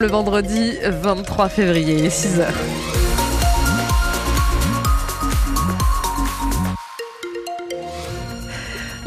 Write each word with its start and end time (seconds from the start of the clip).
Le 0.00 0.06
vendredi 0.06 0.78
23 0.80 1.48
février, 1.48 2.08
6h. 2.08 2.46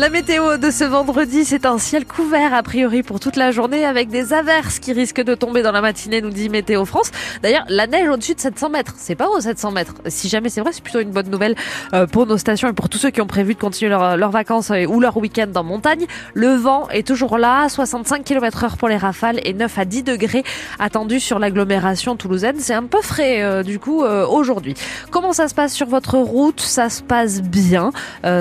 La 0.01 0.09
météo 0.09 0.57
de 0.57 0.71
ce 0.71 0.83
vendredi, 0.83 1.45
c'est 1.45 1.63
un 1.63 1.77
ciel 1.77 2.07
couvert 2.07 2.55
a 2.55 2.63
priori 2.63 3.03
pour 3.03 3.19
toute 3.19 3.35
la 3.35 3.51
journée 3.51 3.85
avec 3.85 4.09
des 4.09 4.33
averses 4.33 4.79
qui 4.79 4.93
risquent 4.93 5.21
de 5.21 5.35
tomber 5.35 5.61
dans 5.61 5.71
la 5.71 5.81
matinée, 5.81 6.21
nous 6.21 6.31
dit 6.31 6.49
Météo 6.49 6.85
France. 6.85 7.11
D'ailleurs, 7.43 7.65
la 7.69 7.85
neige 7.85 8.09
au-dessus 8.09 8.33
de 8.33 8.39
700 8.39 8.69
mètres, 8.71 8.95
c'est 8.97 9.13
pas 9.13 9.29
haut 9.29 9.39
700 9.39 9.69
mètres. 9.69 9.93
Si 10.07 10.27
jamais 10.27 10.49
c'est 10.49 10.61
vrai, 10.61 10.71
c'est 10.73 10.81
plutôt 10.81 11.01
une 11.01 11.11
bonne 11.11 11.29
nouvelle 11.29 11.53
euh, 11.93 12.07
pour 12.07 12.25
nos 12.25 12.39
stations 12.39 12.67
et 12.67 12.73
pour 12.73 12.89
tous 12.89 12.97
ceux 12.97 13.11
qui 13.11 13.21
ont 13.21 13.27
prévu 13.27 13.53
de 13.53 13.59
continuer 13.59 13.91
leurs 13.91 14.31
vacances 14.31 14.71
euh, 14.71 14.87
ou 14.87 14.99
leur 14.99 15.17
week-end 15.17 15.51
en 15.53 15.63
montagne. 15.63 16.07
Le 16.33 16.55
vent 16.55 16.89
est 16.89 17.05
toujours 17.05 17.37
là, 17.37 17.69
65 17.69 18.23
km 18.23 18.63
heure 18.63 18.77
pour 18.77 18.89
les 18.89 18.97
rafales 18.97 19.39
et 19.43 19.53
9 19.53 19.77
à 19.77 19.85
10 19.85 20.01
degrés 20.01 20.43
attendus 20.79 21.19
sur 21.19 21.37
l'agglomération 21.37 22.15
toulousaine. 22.15 22.55
C'est 22.57 22.73
un 22.73 22.85
peu 22.85 23.03
frais 23.03 23.43
euh, 23.43 23.61
du 23.61 23.77
coup 23.77 24.01
aujourd'hui. 24.01 24.73
Comment 25.11 25.31
ça 25.31 25.47
se 25.47 25.53
passe 25.53 25.73
sur 25.73 25.85
votre 25.85 26.15
route? 26.17 26.59
Ça 26.59 26.89
se 26.89 27.03
passe 27.03 27.43
bien. 27.43 27.91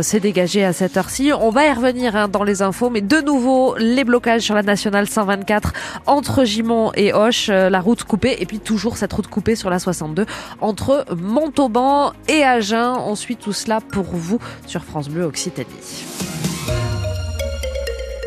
c'est 0.00 0.20
dégagé 0.20 0.64
à 0.64 0.72
cette 0.72 0.96
heure-ci. 0.96 1.32
Va 1.50 1.66
y 1.66 1.72
revenir 1.72 2.16
hein, 2.16 2.28
dans 2.28 2.42
les 2.42 2.62
infos, 2.62 2.90
mais 2.90 3.00
de 3.00 3.20
nouveau, 3.20 3.77
les 3.78 4.04
blocages 4.04 4.42
sur 4.42 4.54
la 4.54 4.62
nationale 4.62 5.09
124 5.09 5.73
entre 6.06 6.45
Gimont 6.45 6.92
et 6.95 7.12
Hoche, 7.12 7.48
euh, 7.50 7.70
la 7.70 7.80
route 7.80 8.04
coupée, 8.04 8.36
et 8.40 8.46
puis 8.46 8.59
toujours 8.59 8.96
cette 8.96 9.12
route 9.12 9.26
coupée 9.26 9.56
sur 9.56 9.70
la 9.70 9.78
62 9.78 10.26
entre 10.60 11.04
Montauban 11.16 12.12
et 12.28 12.42
Agen. 12.42 12.96
On 13.06 13.14
suit 13.14 13.36
tout 13.36 13.52
cela 13.52 13.80
pour 13.80 14.04
vous 14.04 14.38
sur 14.66 14.84
France 14.84 15.09
Bleu 15.09 15.24
Occitanie. 15.24 16.39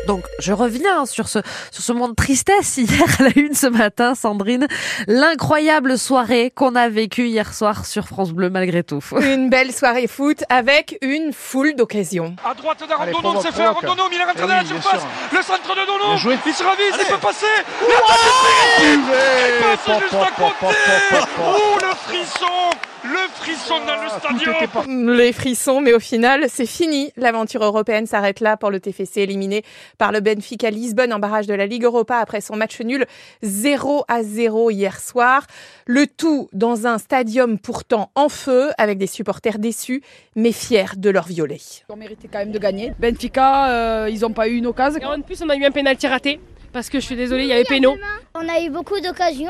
Donc, 0.06 0.24
je 0.38 0.52
reviens 0.52 1.06
sur 1.06 1.28
ce, 1.28 1.38
sur 1.70 1.82
ce 1.82 1.92
moment 1.92 2.08
de 2.08 2.14
tristesse 2.14 2.76
hier 2.76 3.02
à 3.18 3.24
la 3.24 3.30
une 3.36 3.54
ce 3.54 3.66
matin, 3.66 4.14
Sandrine. 4.14 4.66
L'incroyable 5.06 5.98
soirée 5.98 6.52
qu'on 6.54 6.74
a 6.74 6.88
vécue 6.88 7.26
hier 7.26 7.52
soir 7.54 7.86
sur 7.86 8.06
France 8.06 8.32
Bleu, 8.32 8.50
malgré 8.50 8.82
tout. 8.82 9.00
Une 9.20 9.48
belle 9.50 9.72
soirée 9.72 10.06
foot 10.06 10.44
avec 10.48 10.98
une 11.02 11.32
foule 11.32 11.74
d'occasions. 11.74 12.36
À 12.44 12.54
droite 12.54 12.82
d'Arondono, 12.88 13.40
c'est 13.40 13.52
fait. 13.52 13.62
Arondono, 13.62 14.02
il 14.12 14.20
est 14.20 14.24
rentré 14.24 14.42
dans 14.42 14.48
la 14.48 14.64
surface. 14.64 15.02
Le 15.32 15.42
centre 15.42 15.74
de 15.74 15.86
Dono. 15.86 16.14
Il 16.46 16.54
se 16.54 16.62
ravise, 16.62 16.94
il 16.98 17.06
peut 17.06 17.18
passer. 17.18 17.46
La 17.88 18.00
passe 19.76 20.00
juste 20.00 20.14
à 20.14 20.30
côté. 20.30 20.76
Oh, 21.40 21.78
le 21.80 21.93
frisson 22.04 22.70
le 23.04 23.28
frisson 23.34 23.74
dans 23.86 24.02
le 24.02 24.08
stadion 24.08 25.12
Les 25.14 25.32
frissons, 25.32 25.82
mais 25.82 25.92
au 25.92 26.00
final, 26.00 26.46
c'est 26.48 26.64
fini. 26.64 27.12
L'aventure 27.16 27.62
européenne 27.62 28.06
s'arrête 28.06 28.40
là 28.40 28.56
pour 28.56 28.70
le 28.70 28.80
TFC 28.80 29.20
éliminé 29.20 29.62
par 29.98 30.10
le 30.10 30.20
Benfica 30.20 30.70
Lisbonne 30.70 31.12
en 31.12 31.18
barrage 31.18 31.46
de 31.46 31.52
la 31.52 31.66
Ligue 31.66 31.84
Europa 31.84 32.16
après 32.16 32.40
son 32.40 32.56
match 32.56 32.80
nul 32.80 33.04
0 33.42 34.04
à 34.08 34.22
0 34.22 34.70
hier 34.70 34.98
soir. 35.00 35.46
Le 35.86 36.06
tout 36.06 36.48
dans 36.54 36.86
un 36.86 36.96
stadium 36.96 37.58
pourtant 37.58 38.10
en 38.14 38.30
feu 38.30 38.70
avec 38.78 38.96
des 38.96 39.06
supporters 39.06 39.58
déçus 39.58 40.02
mais 40.34 40.52
fiers 40.52 40.96
de 40.96 41.10
leur 41.10 41.26
violet. 41.26 41.60
On 41.90 41.96
méritait 41.96 42.28
quand 42.32 42.38
même 42.38 42.52
de 42.52 42.58
gagner. 42.58 42.94
Benfica, 42.98 43.68
euh, 43.68 44.08
ils 44.10 44.20
n'ont 44.20 44.32
pas 44.32 44.48
eu 44.48 44.56
une 44.56 44.66
occasion. 44.66 45.00
Et 45.00 45.04
en 45.04 45.20
plus, 45.20 45.42
on 45.42 45.48
a 45.50 45.56
eu 45.56 45.64
un 45.64 45.70
pénalty 45.70 46.06
raté 46.06 46.40
parce 46.74 46.90
que 46.90 46.98
je 46.98 47.06
suis 47.06 47.16
désolée, 47.16 47.44
il 47.44 47.48
y 47.48 47.52
avait 47.52 47.64
Péno. 47.64 47.96
On 48.34 48.48
a 48.48 48.60
eu 48.60 48.68
beaucoup 48.68 48.98
d'occasions. 49.00 49.48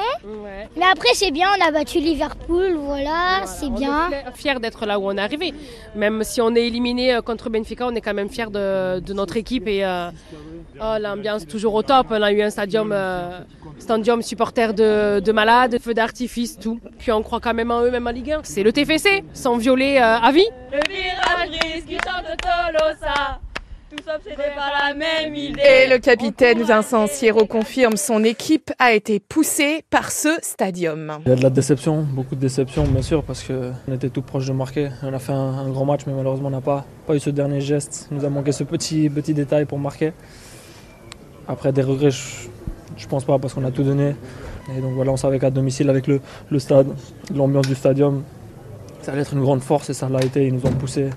Mais 0.77 0.85
après, 0.85 1.09
c'est 1.15 1.31
bien, 1.31 1.49
on 1.59 1.67
a 1.67 1.71
battu 1.73 1.99
Liverpool, 1.99 2.75
voilà, 2.77 3.47
c'est 3.47 3.71
bien. 3.71 4.11
On 4.11 4.13
est 4.13 4.37
fiers 4.37 4.61
d'être 4.61 4.85
là 4.85 4.99
où 4.99 5.07
on 5.09 5.17
est 5.17 5.21
arrivé. 5.21 5.55
Même 5.97 6.23
si 6.23 6.43
on 6.43 6.55
est 6.55 6.67
éliminé 6.67 7.15
euh, 7.15 7.23
contre 7.23 7.49
Benfica, 7.49 7.87
on 7.87 7.95
est 7.95 8.03
quand 8.03 8.13
même 8.13 8.29
fiers 8.29 8.51
de, 8.51 9.13
notre 9.15 9.39
équipe 9.39 9.67
et 9.67 9.85
euh, 9.85 10.11
oh, 10.79 10.97
l'ambiance 11.01 11.47
toujours 11.47 11.75
au 11.75 11.83
top. 11.83 12.09
On 12.11 12.23
a 12.23 12.31
eu 12.31 12.43
un 12.43 12.51
stadium, 12.51 12.91
euh, 12.93 13.41
stadium 13.79 14.21
supporter 14.21 14.75
de, 14.75 15.33
malades, 15.33 15.79
feu 15.81 15.95
d'artifice, 15.95 16.59
tout. 16.59 16.79
Puis 16.99 17.11
on 17.11 17.23
croit 17.23 17.41
quand 17.41 17.55
même 17.55 17.71
en 17.71 17.83
eux, 17.83 17.91
même 17.91 18.07
en 18.07 18.11
Ligue 18.11 18.33
1. 18.33 18.41
C'est 18.43 18.63
le 18.63 18.73
TFC, 18.73 19.25
sans 19.33 19.57
violer 19.57 19.97
à 19.97 20.31
vie. 20.31 20.47
Le 20.71 20.81
virage 20.93 21.85
qui 21.87 21.95
chante 21.95 22.37
Tolosa. 22.43 23.41
Et 25.65 25.89
le 25.89 25.99
capitaine 25.99 26.63
Vincent 26.63 27.07
Sierro 27.07 27.47
confirme 27.47 27.97
son 27.97 28.25
équipe 28.25 28.73
a 28.79 28.93
été 28.93 29.21
poussée 29.21 29.85
par 29.91 30.11
ce 30.11 30.29
stadium. 30.43 31.19
Il 31.27 31.31
y 31.31 31.33
a 31.33 31.37
de 31.37 31.43
la 31.43 31.51
déception, 31.51 32.03
beaucoup 32.03 32.35
de 32.35 32.41
déception 32.41 32.85
bien 32.85 33.03
sûr 33.03 33.23
parce 33.23 33.45
qu'on 33.45 33.93
était 33.93 34.11
tout 34.11 34.23
proche 34.23 34.47
de 34.47 34.53
marquer. 34.53 34.91
On 35.03 35.13
a 35.13 35.19
fait 35.19 35.33
un, 35.33 35.69
grand 35.71 35.85
match 35.85 36.03
mais 36.07 36.13
malheureusement 36.13 36.49
on 36.49 36.53
n'a 36.53 36.61
pas, 36.61 36.85
pas 37.07 37.15
eu 37.15 37.21
ce 37.21 37.31
dernier 37.31 37.61
geste. 37.61 38.09
Il 38.11 38.19
nous 38.19 38.25
a 38.25 38.31
manqué 38.31 38.53
ce 38.53 38.65
petit, 38.65 39.09
petit 39.09 39.35
détail 39.35 39.65
pour 39.65 39.79
marquer. 39.79 40.13
Après 41.47 41.73
des 41.73 41.83
regrets, 41.83 42.11
je, 42.11 42.49
ne 43.03 43.09
pense 43.09 43.25
pas 43.25 43.39
parce 43.39 43.55
qu'on 43.55 43.65
a 43.65 43.71
tout 43.71 43.83
donné. 43.83 44.15
Et 44.77 44.81
donc 44.81 44.93
voilà, 44.95 45.13
on 45.13 45.17
savait 45.17 45.39
qu'à 45.39 45.51
domicile 45.51 45.91
avec 45.91 46.07
le, 46.07 46.21
le 46.51 46.59
stade, 46.59 46.87
l'ambiance 47.35 47.67
du 47.67 47.75
stadium, 47.75 48.23
ça 49.03 49.13
allait 49.13 49.23
être 49.23 49.35
une 49.35 49.43
grande 49.43 49.61
force 49.61 49.91
et 49.91 49.95
ça 49.95 50.09
l'a 50.09 50.23
été. 50.23 50.47
Ils 50.47 50.55
nous 50.55 50.65
ont 50.67 50.73
poussé 50.73 51.11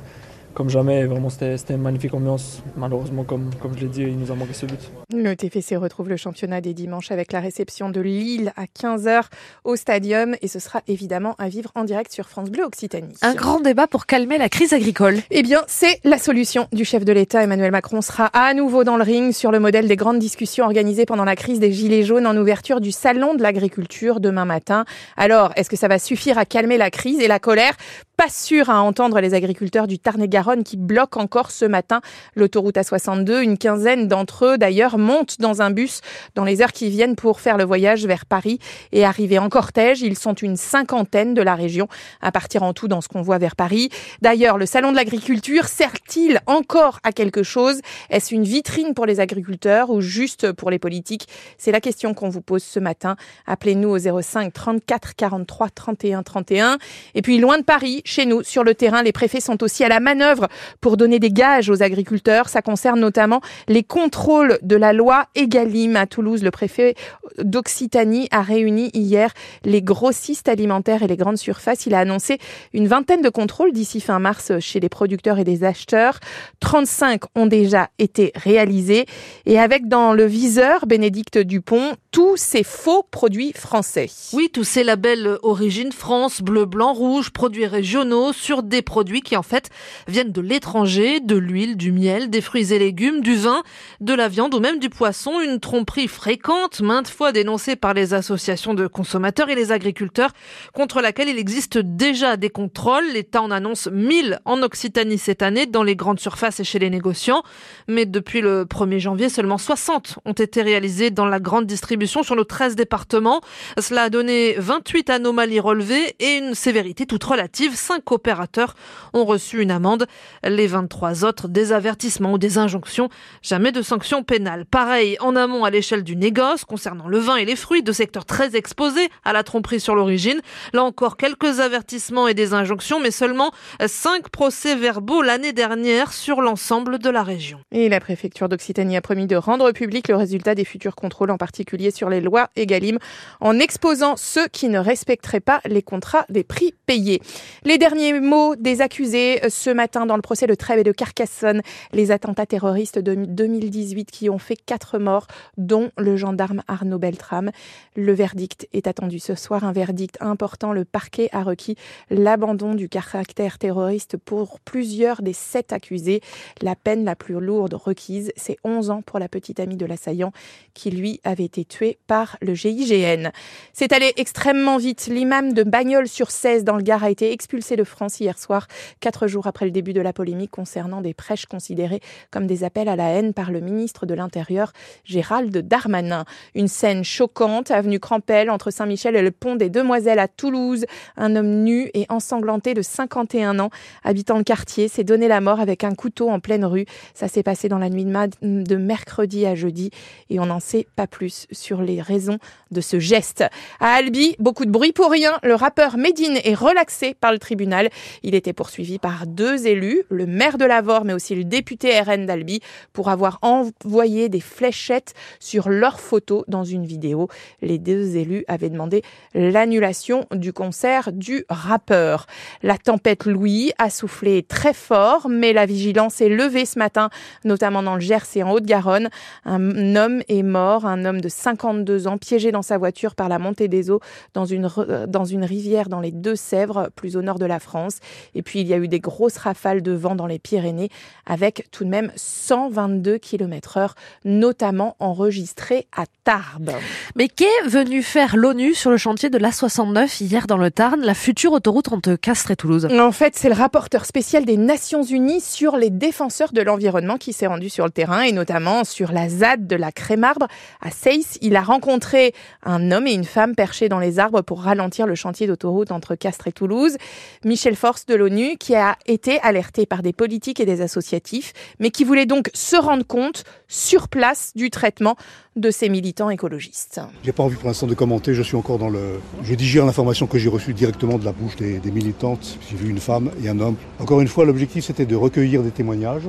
comme 0.57 0.69
jamais. 0.71 1.05
Vraiment, 1.05 1.29
c'était 1.29 1.55
une 1.69 1.83
magnifique 1.83 2.15
ambiance. 2.15 2.63
Malheureusement, 2.75 3.23
comme, 3.23 3.51
comme 3.61 3.77
je 3.77 3.81
l'ai 3.81 3.89
dit, 3.89 4.01
il 4.01 4.17
nous 4.17 4.31
a 4.31 4.35
manqué 4.35 4.53
ce 4.53 4.65
but. 4.65 4.79
Le 5.13 5.35
TFC 5.35 5.75
retrouve 5.75 6.09
le 6.09 6.17
championnat 6.17 6.61
des 6.61 6.73
dimanches 6.73 7.11
avec 7.11 7.31
la 7.31 7.39
réception 7.39 7.91
de 7.91 8.01
Lille 8.01 8.51
à 8.57 8.63
15h 8.63 9.25
au 9.65 9.75
Stadium. 9.75 10.35
Et 10.41 10.47
ce 10.47 10.57
sera 10.57 10.81
évidemment 10.87 11.35
à 11.37 11.47
vivre 11.47 11.69
en 11.75 11.83
direct 11.83 12.11
sur 12.11 12.27
France 12.27 12.49
Bleu 12.49 12.63
Occitanie. 12.63 13.13
Un 13.21 13.35
grand 13.35 13.59
débat 13.59 13.85
pour 13.85 14.07
calmer 14.07 14.39
la 14.39 14.49
crise 14.49 14.73
agricole. 14.73 15.17
Eh 15.29 15.43
bien, 15.43 15.61
c'est 15.67 15.99
la 16.03 16.17
solution 16.17 16.67
du 16.73 16.85
chef 16.85 17.05
de 17.05 17.13
l'État. 17.13 17.43
Emmanuel 17.43 17.71
Macron 17.71 18.01
sera 18.01 18.25
à 18.25 18.55
nouveau 18.55 18.83
dans 18.83 18.97
le 18.97 19.03
ring 19.03 19.33
sur 19.33 19.51
le 19.51 19.59
modèle 19.59 19.87
des 19.87 19.95
grandes 19.95 20.17
discussions 20.17 20.65
organisées 20.65 21.05
pendant 21.05 21.25
la 21.25 21.35
crise 21.35 21.59
des 21.59 21.71
Gilets 21.71 22.01
jaunes 22.01 22.25
en 22.25 22.35
ouverture 22.35 22.81
du 22.81 22.91
Salon 22.91 23.35
de 23.35 23.43
l'agriculture 23.43 24.19
demain 24.19 24.45
matin. 24.45 24.85
Alors, 25.17 25.51
est-ce 25.55 25.69
que 25.69 25.77
ça 25.77 25.87
va 25.87 25.99
suffire 25.99 26.39
à 26.39 26.45
calmer 26.45 26.77
la 26.77 26.89
crise 26.89 27.19
et 27.19 27.27
la 27.27 27.37
colère 27.37 27.75
Pas 28.17 28.29
sûr 28.29 28.71
à 28.71 28.81
entendre 28.81 29.19
les 29.19 29.35
agriculteurs 29.35 29.85
du 29.85 29.99
Tarn-et-Garonne 29.99 30.63
qui 30.63 30.75
bloque 30.75 31.17
encore 31.17 31.51
ce 31.51 31.65
matin 31.65 32.01
l'autoroute 32.35 32.75
A62. 32.75 33.43
Une 33.43 33.59
quinzaine 33.59 34.07
d'entre 34.07 34.45
eux, 34.45 34.57
d'ailleurs, 34.57 34.97
montent 34.97 35.39
dans 35.39 35.61
un 35.61 35.69
bus 35.69 36.01
dans 36.33 36.43
les 36.43 36.63
heures 36.63 36.71
qui 36.71 36.89
viennent 36.89 37.15
pour 37.15 37.39
faire 37.39 37.57
le 37.57 37.63
voyage 37.63 38.07
vers 38.07 38.25
Paris 38.25 38.57
et 38.91 39.05
arriver 39.05 39.37
en 39.37 39.49
cortège. 39.49 40.01
Ils 40.01 40.17
sont 40.17 40.33
une 40.33 40.57
cinquantaine 40.57 41.35
de 41.35 41.43
la 41.43 41.53
région 41.53 41.87
à 42.19 42.31
partir 42.31 42.63
en 42.63 42.73
tout 42.73 42.87
dans 42.87 43.01
ce 43.01 43.07
qu'on 43.07 43.21
voit 43.21 43.37
vers 43.37 43.55
Paris. 43.55 43.89
D'ailleurs, 44.23 44.57
le 44.57 44.65
salon 44.65 44.89
de 44.89 44.95
l'agriculture 44.95 45.65
sert-il 45.65 46.39
encore 46.47 46.99
à 47.03 47.11
quelque 47.11 47.43
chose? 47.43 47.81
Est-ce 48.09 48.33
une 48.33 48.45
vitrine 48.45 48.95
pour 48.95 49.05
les 49.05 49.19
agriculteurs 49.19 49.91
ou 49.91 50.01
juste 50.01 50.53
pour 50.53 50.71
les 50.71 50.79
politiques? 50.79 51.27
C'est 51.59 51.71
la 51.71 51.81
question 51.81 52.15
qu'on 52.15 52.29
vous 52.29 52.41
pose 52.41 52.63
ce 52.63 52.79
matin. 52.79 53.15
Appelez-nous 53.45 53.89
au 53.89 54.21
05 54.21 54.51
34 54.51 55.15
43 55.15 55.69
31 55.69 56.23
31. 56.23 56.79
Et 57.13 57.21
puis, 57.21 57.37
loin 57.37 57.59
de 57.59 57.63
Paris, 57.63 58.01
chez 58.07 58.25
nous, 58.25 58.41
sur 58.41 58.63
le 58.63 58.73
terrain, 58.73 59.03
les 59.03 59.11
préfets 59.11 59.41
sont 59.41 59.61
aussi 59.63 59.83
à 59.83 59.89
la 59.89 59.99
manœuvre 59.99 60.47
pour 60.81 60.95
donner 60.97 61.19
des 61.19 61.29
gages 61.29 61.69
aux 61.69 61.83
agriculteurs. 61.83 62.47
Ça 62.47 62.61
concerne 62.61 62.99
notamment 62.99 63.41
les 63.67 63.83
contrôles 63.83 64.57
de 64.61 64.75
la 64.75 64.93
loi 64.93 65.25
Egalim 65.35 65.95
à 65.97 66.07
Toulouse. 66.07 66.41
Le 66.41 66.51
préfet 66.51 66.95
d'Occitanie 67.37 68.29
a 68.31 68.41
réuni 68.41 68.89
hier 68.93 69.33
les 69.65 69.81
grossistes 69.81 70.47
alimentaires 70.47 71.03
et 71.03 71.07
les 71.07 71.17
grandes 71.17 71.37
surfaces. 71.37 71.85
Il 71.85 71.93
a 71.93 71.99
annoncé 71.99 72.39
une 72.73 72.87
vingtaine 72.87 73.21
de 73.21 73.29
contrôles 73.29 73.73
d'ici 73.73 73.99
fin 73.99 74.19
mars 74.19 74.53
chez 74.59 74.79
les 74.79 74.89
producteurs 74.89 75.37
et 75.37 75.43
les 75.43 75.65
acheteurs. 75.65 76.19
35 76.61 77.23
ont 77.35 77.45
déjà 77.45 77.89
été 77.99 78.31
réalisés 78.35 79.05
et 79.45 79.59
avec 79.59 79.87
dans 79.89 80.13
le 80.13 80.25
viseur 80.25 80.85
Bénédicte 80.87 81.37
Dupont 81.37 81.93
tous 82.17 82.35
ces 82.35 82.63
faux 82.63 83.03
produits 83.03 83.53
français. 83.53 84.09
Oui, 84.33 84.49
tous 84.51 84.63
ces 84.63 84.83
labels 84.83 85.37
origine 85.43 85.91
France, 85.91 86.41
bleu, 86.41 86.65
blanc, 86.65 86.91
rouge, 86.91 87.29
produits 87.29 87.67
régionaux 87.67 88.33
sur 88.33 88.63
des 88.63 88.81
produits 88.81 89.21
qui 89.21 89.37
en 89.37 89.43
fait 89.43 89.69
viennent 90.07 90.31
de 90.31 90.41
l'étranger, 90.41 91.19
de 91.19 91.35
l'huile, 91.35 91.77
du 91.77 91.91
miel, 91.91 92.31
des 92.31 92.41
fruits 92.41 92.73
et 92.73 92.79
légumes, 92.79 93.21
du 93.21 93.35
vin, 93.35 93.61
de 94.01 94.15
la 94.15 94.29
viande 94.29 94.55
ou 94.55 94.59
même 94.59 94.79
du 94.79 94.89
poisson. 94.89 95.39
Une 95.41 95.59
tromperie 95.59 96.07
fréquente, 96.07 96.81
maintes 96.81 97.07
fois 97.07 97.31
dénoncée 97.31 97.75
par 97.75 97.93
les 97.93 98.15
associations 98.15 98.73
de 98.73 98.87
consommateurs 98.87 99.51
et 99.51 99.55
les 99.55 99.71
agriculteurs, 99.71 100.31
contre 100.73 101.01
laquelle 101.01 101.29
il 101.29 101.37
existe 101.37 101.77
déjà 101.77 102.35
des 102.35 102.49
contrôles. 102.49 103.05
L'État 103.13 103.43
en 103.43 103.51
annonce 103.51 103.89
1000 103.91 104.39
en 104.43 104.63
Occitanie 104.63 105.19
cette 105.19 105.43
année 105.43 105.67
dans 105.67 105.83
les 105.83 105.95
grandes 105.95 106.19
surfaces 106.19 106.61
et 106.61 106.63
chez 106.63 106.79
les 106.79 106.89
négociants. 106.89 107.43
Mais 107.87 108.07
depuis 108.07 108.41
le 108.41 108.65
1er 108.65 108.97
janvier, 108.97 109.29
seulement 109.29 109.59
60 109.59 110.17
ont 110.25 110.33
été 110.33 110.63
réalisés 110.63 111.11
dans 111.11 111.27
la 111.27 111.39
grande 111.39 111.67
distribution 111.67 112.06
sur 112.07 112.35
nos 112.35 112.43
13 112.43 112.75
départements. 112.75 113.41
Cela 113.79 114.03
a 114.03 114.09
donné 114.09 114.55
28 114.57 115.09
anomalies 115.09 115.59
relevées 115.59 116.15
et 116.19 116.37
une 116.37 116.55
sévérité 116.55 117.05
toute 117.05 117.23
relative. 117.23 117.75
Cinq 117.75 118.11
opérateurs 118.11 118.75
ont 119.13 119.25
reçu 119.25 119.61
une 119.61 119.71
amende. 119.71 120.07
Les 120.43 120.67
23 120.67 121.25
autres, 121.25 121.47
des 121.47 121.71
avertissements 121.71 122.33
ou 122.33 122.37
des 122.37 122.57
injonctions. 122.57 123.09
Jamais 123.41 123.71
de 123.71 123.81
sanctions 123.81 124.23
pénales. 124.23 124.65
Pareil, 124.65 125.17
en 125.19 125.35
amont 125.35 125.63
à 125.63 125.69
l'échelle 125.69 126.03
du 126.03 126.15
négoce, 126.15 126.65
concernant 126.65 127.07
le 127.07 127.19
vin 127.19 127.35
et 127.35 127.45
les 127.45 127.55
fruits, 127.55 127.83
deux 127.83 127.93
secteurs 127.93 128.25
très 128.25 128.55
exposés 128.55 129.09
à 129.23 129.33
la 129.33 129.43
tromperie 129.43 129.79
sur 129.79 129.95
l'origine. 129.95 130.41
Là 130.73 130.83
encore, 130.83 131.17
quelques 131.17 131.59
avertissements 131.59 132.27
et 132.27 132.33
des 132.33 132.53
injonctions, 132.53 132.99
mais 132.99 133.11
seulement 133.11 133.51
cinq 133.85 134.29
procès-verbaux 134.29 135.21
l'année 135.21 135.53
dernière 135.53 136.13
sur 136.13 136.41
l'ensemble 136.41 136.99
de 136.99 137.09
la 137.09 137.23
région. 137.23 137.59
Et 137.71 137.89
la 137.89 137.99
préfecture 137.99 138.49
d'Occitanie 138.49 138.97
a 138.97 139.01
promis 139.01 139.27
de 139.27 139.35
rendre 139.35 139.71
public 139.71 140.07
le 140.07 140.15
résultat 140.15 140.55
des 140.55 140.65
futurs 140.65 140.95
contrôles, 140.95 141.31
en 141.31 141.37
particulier 141.37 141.91
sur 141.97 142.09
les 142.09 142.21
lois 142.21 142.49
Egalim 142.55 142.99
en 143.41 143.59
exposant 143.59 144.15
ceux 144.15 144.47
qui 144.47 144.69
ne 144.69 144.79
respecteraient 144.79 145.39
pas 145.39 145.61
les 145.65 145.81
contrats 145.81 146.25
des 146.29 146.43
prix 146.43 146.73
payés. 146.85 147.21
Les 147.63 147.77
derniers 147.77 148.19
mots 148.19 148.55
des 148.55 148.81
accusés 148.81 149.43
euh, 149.43 149.49
ce 149.49 149.69
matin 149.69 150.05
dans 150.05 150.15
le 150.15 150.21
procès 150.21 150.47
de 150.47 150.53
Trèbes 150.53 150.79
et 150.79 150.83
de 150.83 150.91
Carcassonne, 150.91 151.61
les 151.91 152.11
attentats 152.11 152.45
terroristes 152.45 152.99
de 152.99 153.15
2018 153.15 154.11
qui 154.11 154.29
ont 154.29 154.37
fait 154.37 154.55
quatre 154.55 154.99
morts, 154.99 155.27
dont 155.57 155.89
le 155.97 156.15
gendarme 156.15 156.61
Arnaud 156.67 156.99
Beltrame. 156.99 157.51
Le 157.95 158.13
verdict 158.13 158.67
est 158.73 158.87
attendu 158.87 159.19
ce 159.19 159.35
soir, 159.35 159.63
un 159.63 159.71
verdict 159.71 160.17
important. 160.21 160.71
Le 160.71 160.85
parquet 160.85 161.29
a 161.31 161.43
requis 161.43 161.75
l'abandon 162.09 162.75
du 162.75 162.89
caractère 162.89 163.57
terroriste 163.57 164.17
pour 164.17 164.59
plusieurs 164.59 165.21
des 165.21 165.33
sept 165.33 165.73
accusés. 165.73 166.21
La 166.61 166.75
peine 166.75 167.03
la 167.03 167.15
plus 167.15 167.39
lourde 167.39 167.73
requise, 167.73 168.31
c'est 168.35 168.57
11 168.63 168.91
ans 168.91 169.01
pour 169.01 169.19
la 169.19 169.27
petite 169.27 169.59
amie 169.59 169.77
de 169.77 169.85
l'assaillant 169.85 170.31
qui, 170.73 170.91
lui, 170.91 171.19
avait 171.23 171.45
été 171.45 171.65
par 172.07 172.37
le 172.41 172.53
GIGN. 172.53 173.31
C'est 173.73 173.93
allé 173.93 174.13
extrêmement 174.17 174.77
vite. 174.77 175.07
L'imam 175.07 175.53
de 175.53 175.63
Bagnols-sur 175.63 176.31
16 176.31 176.63
dans 176.63 176.75
le 176.75 176.83
Gard 176.83 177.03
a 177.03 177.09
été 177.09 177.31
expulsé 177.31 177.75
de 177.75 177.83
France 177.83 178.19
hier 178.19 178.37
soir, 178.37 178.67
quatre 178.99 179.27
jours 179.27 179.47
après 179.47 179.65
le 179.65 179.71
début 179.71 179.93
de 179.93 180.01
la 180.01 180.13
polémique 180.13 180.51
concernant 180.51 181.01
des 181.01 181.13
prêches 181.13 181.45
considérées 181.45 181.99
comme 182.31 182.47
des 182.47 182.63
appels 182.63 182.89
à 182.89 182.95
la 182.95 183.09
haine 183.09 183.33
par 183.33 183.51
le 183.51 183.59
ministre 183.59 184.05
de 184.05 184.13
l'Intérieur, 184.13 184.71
Gérald 185.03 185.55
Darmanin. 185.57 186.25
Une 186.55 186.67
scène 186.67 187.03
choquante, 187.03 187.71
avenue 187.71 187.99
Crampel, 187.99 188.49
entre 188.49 188.71
Saint-Michel 188.71 189.15
et 189.15 189.21
le 189.21 189.31
pont 189.31 189.55
des 189.55 189.69
Demoiselles 189.69 190.19
à 190.19 190.27
Toulouse. 190.27 190.85
Un 191.15 191.35
homme 191.35 191.63
nu 191.63 191.91
et 191.93 192.05
ensanglanté 192.09 192.73
de 192.73 192.81
51 192.81 193.59
ans, 193.59 193.69
habitant 194.03 194.37
le 194.37 194.43
quartier, 194.43 194.87
s'est 194.87 195.03
donné 195.03 195.27
la 195.27 195.41
mort 195.41 195.59
avec 195.59 195.83
un 195.83 195.93
couteau 195.93 196.29
en 196.29 196.39
pleine 196.39 196.65
rue. 196.65 196.85
Ça 197.13 197.27
s'est 197.27 197.43
passé 197.43 197.69
dans 197.69 197.79
la 197.79 197.89
nuit 197.89 198.05
de 198.05 198.75
mercredi 198.75 199.45
à 199.45 199.55
jeudi 199.55 199.91
et 200.29 200.39
on 200.39 200.45
n'en 200.45 200.59
sait 200.59 200.87
pas 200.95 201.07
plus 201.07 201.47
sur 201.51 201.66
les 201.75 202.01
raisons 202.01 202.37
de 202.71 202.81
ce 202.81 202.99
geste. 202.99 203.43
À 203.79 203.93
Albi, 203.93 204.35
beaucoup 204.39 204.65
de 204.65 204.71
bruit 204.71 204.91
pour 204.91 205.11
rien. 205.11 205.37
Le 205.43 205.55
rappeur 205.55 205.97
Medine 205.97 206.39
est 206.43 206.53
relaxé 206.53 207.13
par 207.13 207.31
le 207.31 207.39
tribunal. 207.39 207.89
Il 208.23 208.35
était 208.35 208.53
poursuivi 208.53 208.99
par 208.99 209.27
deux 209.27 209.67
élus, 209.67 210.03
le 210.09 210.25
maire 210.25 210.57
de 210.57 210.65
Lavore 210.65 211.05
mais 211.05 211.13
aussi 211.13 211.35
le 211.35 211.43
député 211.43 211.99
RN 211.99 212.25
d'Albi, 212.25 212.61
pour 212.93 213.09
avoir 213.09 213.39
envoyé 213.41 214.29
des 214.29 214.39
fléchettes 214.39 215.13
sur 215.39 215.69
leurs 215.69 215.99
photos 215.99 216.43
dans 216.47 216.63
une 216.63 216.85
vidéo. 216.85 217.27
Les 217.61 217.77
deux 217.77 218.17
élus 218.17 218.45
avaient 218.47 218.69
demandé 218.69 219.03
l'annulation 219.33 220.25
du 220.31 220.53
concert 220.53 221.11
du 221.11 221.45
rappeur. 221.49 222.27
La 222.63 222.77
tempête 222.77 223.25
Louis 223.25 223.71
a 223.77 223.89
soufflé 223.89 224.43
très 224.43 224.73
fort, 224.73 225.27
mais 225.29 225.53
la 225.53 225.65
vigilance 225.65 226.21
est 226.21 226.29
levée 226.29 226.65
ce 226.65 226.79
matin, 226.79 227.09
notamment 227.43 227.83
dans 227.83 227.95
le 227.95 228.01
Gers 228.01 228.35
et 228.35 228.43
en 228.43 228.51
Haute-Garonne. 228.51 229.09
Un 229.45 229.95
homme 229.95 230.21
est 230.27 230.43
mort, 230.43 230.85
un 230.85 231.05
homme 231.05 231.21
de 231.21 231.29
52 231.57 232.07
ans, 232.07 232.17
piégé 232.17 232.51
dans 232.51 232.61
sa 232.61 232.77
voiture 232.77 233.15
par 233.15 233.29
la 233.29 233.39
montée 233.39 233.67
des 233.67 233.89
eaux 233.89 233.99
dans 234.33 234.45
une, 234.45 234.69
dans 235.07 235.25
une 235.25 235.43
rivière 235.43 235.89
dans 235.89 235.99
les 235.99 236.11
Deux-Sèvres, 236.11 236.89
plus 236.95 237.17
au 237.17 237.21
nord 237.21 237.39
de 237.39 237.45
la 237.45 237.59
France. 237.59 237.97
Et 238.35 238.41
puis 238.43 238.61
il 238.61 238.67
y 238.67 238.73
a 238.73 238.77
eu 238.77 238.87
des 238.87 238.99
grosses 238.99 239.37
rafales 239.37 239.81
de 239.81 239.91
vent 239.91 240.15
dans 240.15 240.27
les 240.27 240.39
Pyrénées, 240.39 240.89
avec 241.25 241.67
tout 241.71 241.83
de 241.83 241.89
même 241.89 242.11
122 242.15 243.17
km 243.17 243.77
heure, 243.77 243.95
notamment 244.23 244.95
enregistrés 244.99 245.87
à 245.95 246.05
Tarbes. 246.23 246.71
Mais 247.15 247.27
qu'est 247.27 247.45
venu 247.65 248.03
faire 248.03 248.37
l'ONU 248.37 248.73
sur 248.73 248.91
le 248.91 248.97
chantier 248.97 249.29
de 249.29 249.37
l'A69 249.37 250.23
hier 250.23 250.47
dans 250.47 250.57
le 250.57 250.69
Tarn, 250.69 251.01
la 251.01 251.13
future 251.13 251.53
autoroute 251.53 251.91
entre 251.91 252.15
Castres 252.15 252.51
et 252.51 252.55
Toulouse? 252.55 252.87
En 252.91 253.11
fait, 253.11 253.35
c'est 253.35 253.49
le 253.49 253.55
rapporteur 253.55 254.05
spécial 254.05 254.45
des 254.45 254.57
Nations 254.57 255.03
Unies 255.03 255.41
sur 255.41 255.77
les 255.77 255.89
défenseurs 255.89 256.51
de 256.53 256.61
l'environnement 256.61 257.17
qui 257.17 257.33
s'est 257.33 257.47
rendu 257.47 257.69
sur 257.69 257.85
le 257.85 257.91
terrain 257.91 258.21
et 258.21 258.31
notamment 258.31 258.83
sur 258.83 259.11
la 259.11 259.29
ZAD 259.29 259.67
de 259.67 259.75
la 259.75 259.91
Crémarbre 259.91 260.47
à 260.81 260.91
Seyss. 260.91 261.37
Il 261.47 261.55
a 261.55 261.61
rencontré 261.61 262.33
un 262.61 262.91
homme 262.91 263.07
et 263.07 263.13
une 263.13 263.23
femme 263.23 263.55
perchés 263.55 263.87
dans 263.87 263.99
les 263.99 264.19
arbres 264.19 264.41
pour 264.41 264.63
ralentir 264.63 265.07
le 265.07 265.15
chantier 265.15 265.47
d'autoroute 265.47 265.93
entre 265.93 266.15
Castres 266.15 266.49
et 266.49 266.51
Toulouse. 266.51 266.97
Michel 267.45 267.77
Force 267.77 268.05
de 268.05 268.15
l'ONU 268.15 268.57
qui 268.57 268.75
a 268.75 268.97
été 269.05 269.39
alerté 269.39 269.85
par 269.85 270.03
des 270.03 270.11
politiques 270.11 270.59
et 270.59 270.65
des 270.65 270.81
associatifs, 270.81 271.53
mais 271.79 271.89
qui 271.89 272.03
voulait 272.03 272.25
donc 272.25 272.49
se 272.53 272.75
rendre 272.75 273.05
compte 273.05 273.45
sur 273.69 274.09
place 274.09 274.51
du 274.57 274.69
traitement 274.69 275.15
de 275.55 275.71
ces 275.71 275.87
militants 275.87 276.29
écologistes. 276.29 276.99
J'ai 277.23 277.31
pas 277.31 277.43
envie 277.43 277.55
pour 277.55 277.69
l'instant 277.69 277.87
de 277.87 277.93
commenter, 277.93 278.33
je 278.33 278.41
suis 278.41 278.57
encore 278.57 278.77
dans 278.77 278.89
le... 278.89 279.21
Je 279.41 279.55
digère 279.55 279.85
l'information 279.85 280.27
que 280.27 280.37
j'ai 280.37 280.49
reçue 280.49 280.73
directement 280.73 281.17
de 281.17 281.23
la 281.23 281.31
bouche 281.31 281.55
des, 281.55 281.79
militantes. 281.91 282.59
J'ai 282.69 282.75
vu 282.75 282.89
une 282.89 282.99
femme 282.99 283.31
et 283.41 283.47
un 283.47 283.57
homme. 283.61 283.77
Encore 283.99 284.19
une 284.19 284.27
fois, 284.27 284.43
l'objectif 284.43 284.83
c'était 284.83 285.05
de 285.05 285.15
recueillir 285.15 285.63
des 285.63 285.71
témoignages, 285.71 286.27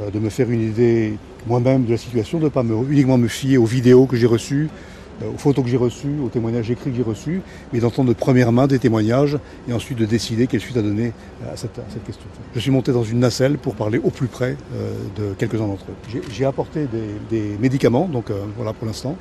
euh, 0.00 0.10
de 0.10 0.18
me 0.18 0.28
faire 0.28 0.50
une 0.50 0.68
idée 0.68 1.14
moi-même 1.46 1.84
de 1.84 1.90
la 1.90 1.96
situation, 1.96 2.38
de 2.38 2.44
ne 2.44 2.48
pas 2.48 2.62
me, 2.62 2.74
uniquement 2.90 3.18
me 3.18 3.28
fier 3.28 3.58
aux 3.58 3.64
vidéos 3.64 4.06
que 4.06 4.16
j'ai 4.16 4.26
reçues, 4.26 4.68
euh, 5.22 5.30
aux 5.34 5.38
photos 5.38 5.64
que 5.64 5.70
j'ai 5.70 5.76
reçues, 5.76 6.18
aux 6.24 6.28
témoignages 6.28 6.70
écrits 6.70 6.90
que 6.90 6.96
j'ai 6.96 7.02
reçus, 7.02 7.42
mais 7.72 7.80
d'entendre 7.80 8.08
de 8.08 8.14
première 8.14 8.52
main 8.52 8.66
des 8.66 8.78
témoignages 8.78 9.38
et 9.68 9.72
ensuite 9.72 9.98
de 9.98 10.06
décider 10.06 10.46
quelle 10.46 10.60
suite 10.60 10.76
à 10.76 10.82
donner 10.82 11.12
à 11.52 11.56
cette, 11.56 11.78
à 11.78 11.84
cette 11.92 12.04
question. 12.04 12.26
Je 12.54 12.60
suis 12.60 12.70
monté 12.70 12.92
dans 12.92 13.04
une 13.04 13.20
nacelle 13.20 13.58
pour 13.58 13.74
parler 13.74 13.98
au 13.98 14.10
plus 14.10 14.26
près 14.26 14.56
euh, 14.74 14.92
de 15.16 15.34
quelques-uns 15.34 15.66
d'entre 15.66 15.86
eux. 15.90 16.20
J'ai 16.30 16.44
apporté 16.44 16.86
des, 17.30 17.56
médicaments, 17.60 18.06
donc 18.06 18.30
euh, 18.30 18.42
voilà 18.56 18.72
pour 18.72 18.86
l'instant. 18.86 19.16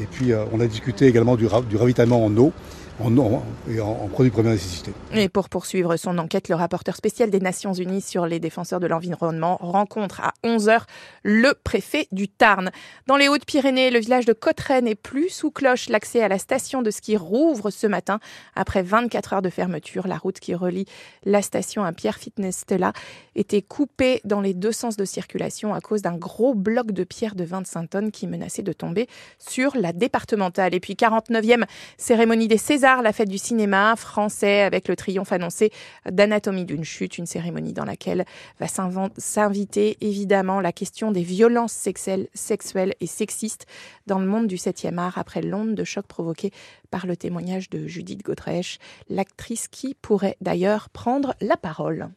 Et 0.00 0.04
puis 0.04 0.32
euh, 0.32 0.44
on 0.52 0.60
a 0.60 0.66
discuté 0.66 1.06
également 1.06 1.36
du 1.36 1.46
ravitaillement 1.46 2.24
en 2.24 2.36
eau 2.36 2.52
en, 2.98 3.16
en, 3.18 3.44
et 3.68 3.80
en, 3.80 3.90
en 3.90 4.08
produits 4.08 4.30
de 4.30 4.34
première 4.34 4.52
nécessité. 4.52 4.92
Et 5.12 5.28
pour 5.28 5.48
poursuivre 5.48 5.96
son 5.96 6.18
enquête, 6.18 6.48
le 6.48 6.54
rapporteur 6.54 6.96
spécial 6.96 7.30
des 7.30 7.40
Nations 7.40 7.72
Unies 7.72 8.00
sur 8.00 8.26
les 8.26 8.40
défenseurs 8.40 8.80
de 8.80 8.86
l'environnement 8.86 9.58
rencontre 9.60 10.20
à 10.20 10.32
11h 10.44 10.82
le 11.22 11.52
préfet 11.52 12.08
du 12.12 12.28
Tarn. 12.28 12.70
Dans 13.06 13.16
les 13.16 13.28
Hautes-Pyrénées, 13.28 13.90
le 13.90 13.98
village 13.98 14.24
de 14.24 14.32
Cotterêts 14.32 14.82
est 14.86 14.94
plus 14.94 15.28
sous 15.28 15.50
cloche. 15.50 15.88
L'accès 15.88 16.22
à 16.22 16.28
la 16.28 16.38
station 16.38 16.82
de 16.82 16.90
ski 16.90 17.16
rouvre 17.16 17.70
ce 17.70 17.86
matin 17.86 18.18
après 18.54 18.82
24 18.82 19.34
heures 19.34 19.42
de 19.42 19.50
fermeture. 19.50 20.06
La 20.06 20.16
route 20.16 20.40
qui 20.40 20.54
relie 20.54 20.86
la 21.24 21.42
station 21.42 21.84
à 21.84 21.92
Pierre 21.92 22.16
Fitness 22.16 22.58
Stella 22.58 22.92
était 23.34 23.62
coupée 23.62 24.20
dans 24.24 24.40
les 24.40 24.54
deux 24.54 24.72
sens 24.72 24.96
de 24.96 25.04
circulation 25.04 25.74
à 25.74 25.80
cause 25.80 26.02
d'un 26.02 26.16
gros 26.16 26.54
bloc 26.54 26.92
de 26.92 27.04
pierre 27.04 27.34
de 27.34 27.44
25 27.44 27.90
tonnes 27.90 28.10
qui 28.10 28.26
menaçait 28.26 28.62
de 28.62 28.72
tomber 28.72 29.06
sur 29.38 29.76
la 29.76 29.92
départementale. 29.92 30.74
Et 30.74 30.80
puis 30.80 30.94
49e 30.94 31.64
cérémonie 31.98 32.48
des 32.48 32.56
Césars 32.58 32.85
la 32.86 33.12
fête 33.12 33.28
du 33.28 33.38
cinéma 33.38 33.96
français 33.96 34.60
avec 34.62 34.86
le 34.86 34.94
triomphe 34.94 35.32
annoncé 35.32 35.72
d'Anatomie 36.08 36.64
d'une 36.64 36.84
chute, 36.84 37.18
une 37.18 37.26
cérémonie 37.26 37.72
dans 37.72 37.84
laquelle 37.84 38.24
va 38.60 38.66
s'inviter 38.68 39.96
évidemment 40.00 40.60
la 40.60 40.72
question 40.72 41.10
des 41.10 41.22
violences 41.22 41.72
sexuelles, 41.72 42.28
sexuelles 42.32 42.94
et 43.00 43.06
sexistes 43.06 43.66
dans 44.06 44.20
le 44.20 44.26
monde 44.26 44.46
du 44.46 44.56
7e 44.56 44.98
art 44.98 45.18
après 45.18 45.42
l'onde 45.42 45.74
de 45.74 45.84
choc 45.84 46.06
provoquée 46.06 46.52
par 46.90 47.06
le 47.06 47.16
témoignage 47.16 47.70
de 47.70 47.88
Judith 47.88 48.22
Godrèche, 48.22 48.78
l'actrice 49.08 49.66
qui 49.66 49.94
pourrait 50.00 50.36
d'ailleurs 50.40 50.88
prendre 50.88 51.34
la 51.40 51.56
parole. 51.56 52.10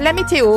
La 0.00 0.14
météo 0.14 0.48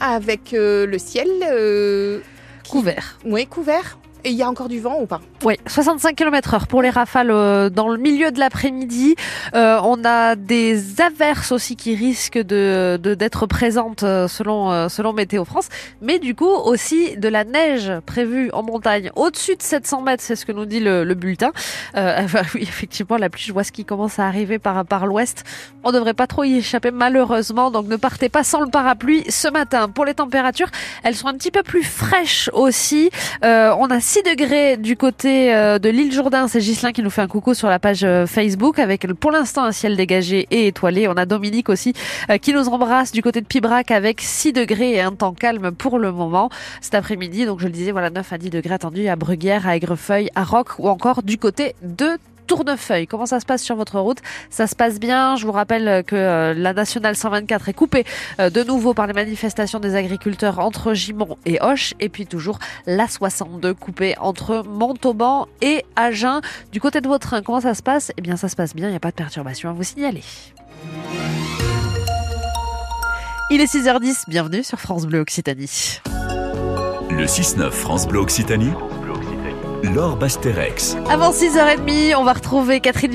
avec 0.00 0.54
euh, 0.54 0.86
le 0.86 0.98
ciel 0.98 1.28
euh, 1.42 2.20
qui... 2.64 2.70
couvert. 2.70 3.18
Oui, 3.26 3.46
couvert. 3.46 3.98
Et 4.24 4.30
il 4.30 4.36
y 4.36 4.42
a 4.42 4.48
encore 4.48 4.68
du 4.68 4.80
vent 4.80 5.00
ou 5.00 5.06
pas? 5.06 5.20
Oui, 5.44 5.54
65 5.68 6.16
km 6.16 6.54
heure 6.54 6.66
pour 6.66 6.82
les 6.82 6.90
rafales 6.90 7.30
euh, 7.30 7.70
dans 7.70 7.88
le 7.88 7.98
milieu 7.98 8.32
de 8.32 8.40
l'après-midi. 8.40 9.14
Euh, 9.54 9.78
on 9.84 10.04
a 10.04 10.34
des 10.34 11.00
averses 11.00 11.52
aussi 11.52 11.76
qui 11.76 11.94
risquent 11.94 12.38
de 12.38 12.98
d'être 13.00 13.46
présentes 13.46 14.02
euh, 14.02 14.26
selon 14.26 14.88
selon 14.88 15.12
Météo 15.12 15.44
France, 15.44 15.68
mais 16.02 16.18
du 16.18 16.34
coup 16.34 16.48
aussi 16.48 17.16
de 17.16 17.28
la 17.28 17.44
neige 17.44 17.92
prévue 18.06 18.50
en 18.52 18.64
montagne 18.64 19.12
au-dessus 19.14 19.54
de 19.54 19.62
700 19.62 20.02
mètres, 20.02 20.22
c'est 20.26 20.34
ce 20.34 20.44
que 20.44 20.52
nous 20.52 20.64
dit 20.64 20.80
le, 20.80 21.04
le 21.04 21.14
bulletin. 21.14 21.52
Bah 22.28 22.42
oui, 22.54 22.62
effectivement, 22.62 23.16
la 23.16 23.30
pluie, 23.30 23.44
je 23.46 23.52
vois 23.52 23.64
ce 23.64 23.72
qui 23.72 23.84
commence 23.84 24.18
à 24.18 24.26
arriver 24.26 24.58
par 24.58 24.84
par 24.84 25.06
l'ouest. 25.06 25.44
On 25.84 25.92
devrait 25.92 26.14
pas 26.14 26.26
trop 26.26 26.44
y 26.44 26.56
échapper 26.56 26.90
malheureusement, 26.90 27.70
donc 27.70 27.86
ne 27.86 27.96
partez 27.96 28.28
pas 28.28 28.44
sans 28.44 28.60
le 28.60 28.68
parapluie 28.68 29.24
ce 29.30 29.48
matin. 29.48 29.88
Pour 29.88 30.04
les 30.04 30.14
températures, 30.14 30.68
elles 31.04 31.14
sont 31.14 31.28
un 31.28 31.34
petit 31.34 31.50
peu 31.50 31.62
plus 31.62 31.82
fraîches 31.84 32.50
aussi. 32.52 33.10
on 33.42 33.90
a 33.90 34.00
6 34.24 34.36
degrés 34.36 34.76
du 34.76 34.96
côté 34.96 35.54
euh, 35.54 35.78
de 35.78 35.88
l'île 35.88 36.12
Jourdain. 36.12 36.48
C'est 36.48 36.60
Gislin 36.60 36.90
qui 36.92 37.02
nous 37.02 37.10
fait 37.10 37.20
un 37.20 37.28
coucou 37.28 37.54
sur 37.54 37.68
la 37.68 37.78
page 37.78 38.02
euh, 38.02 38.26
Facebook 38.26 38.80
avec 38.80 39.06
pour 39.14 39.30
l'instant 39.30 39.62
un 39.62 39.70
ciel 39.70 39.96
dégagé 39.96 40.48
et 40.50 40.66
étoilé. 40.66 41.06
On 41.06 41.12
a 41.12 41.24
Dominique 41.24 41.68
aussi 41.68 41.92
euh, 42.28 42.36
qui 42.38 42.52
nous 42.52 42.68
embrasse 42.68 43.12
du 43.12 43.22
côté 43.22 43.40
de 43.40 43.46
Pibrac 43.46 43.92
avec 43.92 44.20
6 44.20 44.52
degrés 44.52 44.94
et 44.94 45.00
un 45.02 45.12
temps 45.12 45.34
calme 45.34 45.70
pour 45.70 46.00
le 46.00 46.10
moment 46.10 46.50
cet 46.80 46.94
après-midi. 46.94 47.46
Donc 47.46 47.60
je 47.60 47.66
le 47.66 47.70
disais, 47.70 47.92
voilà 47.92 48.10
9 48.10 48.32
à 48.32 48.38
10 48.38 48.50
degrés 48.50 48.74
attendus 48.74 49.06
à 49.06 49.14
Bruguière, 49.14 49.68
à 49.68 49.76
Aigrefeuille, 49.76 50.30
à 50.34 50.42
Roc 50.42 50.80
ou 50.80 50.88
encore 50.88 51.22
du 51.22 51.38
côté 51.38 51.76
de 51.82 52.18
Tournefeuille. 52.48 53.06
Comment 53.06 53.26
ça 53.26 53.38
se 53.38 53.46
passe 53.46 53.62
sur 53.62 53.76
votre 53.76 54.00
route? 54.00 54.18
Ça 54.50 54.66
se 54.66 54.74
passe 54.74 54.98
bien. 54.98 55.36
Je 55.36 55.46
vous 55.46 55.52
rappelle 55.52 56.02
que 56.04 56.16
euh, 56.16 56.54
la 56.54 56.72
nationale 56.72 57.14
124 57.14 57.68
est 57.68 57.74
coupée 57.74 58.04
euh, 58.40 58.50
de 58.50 58.64
nouveau 58.64 58.94
par 58.94 59.06
les 59.06 59.12
manifestations 59.12 59.78
des 59.78 59.94
agriculteurs 59.94 60.58
entre 60.58 60.94
Gimont 60.94 61.36
et 61.46 61.58
Hoche. 61.62 61.94
Et 62.00 62.08
puis 62.08 62.26
toujours 62.26 62.58
la 62.86 63.06
62 63.06 63.74
coupée 63.74 64.16
entre 64.18 64.64
Montauban 64.66 65.46
et 65.60 65.84
Agen. 65.94 66.40
Du 66.72 66.80
côté 66.80 67.00
de 67.00 67.06
votre 67.06 67.28
train, 67.28 67.42
comment 67.42 67.60
ça 67.60 67.74
se 67.74 67.82
passe? 67.82 68.10
Eh 68.16 68.22
bien, 68.22 68.36
ça 68.36 68.48
se 68.48 68.56
passe 68.56 68.74
bien. 68.74 68.88
Il 68.88 68.90
n'y 68.90 68.96
a 68.96 69.00
pas 69.00 69.10
de 69.10 69.16
perturbation 69.16 69.70
à 69.70 69.72
vous 69.72 69.84
signaler. 69.84 70.24
Il 73.50 73.60
est 73.60 73.72
6h10. 73.72 74.24
Bienvenue 74.28 74.64
sur 74.64 74.80
France 74.80 75.06
Bleu 75.06 75.20
Occitanie. 75.20 76.00
Le 77.10 77.24
6-9 77.24 77.70
France 77.70 78.06
Bleu 78.06 78.20
Occitanie 78.20 78.72
Laure 79.84 80.16
Basterex. 80.16 80.96
Avant 81.08 81.30
6h30, 81.30 82.14
on 82.16 82.24
va 82.24 82.32
retrouver 82.32 82.80
Catherine 82.80 83.12